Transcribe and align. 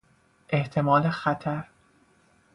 احتمال 0.49 1.09
خطر 1.09 1.63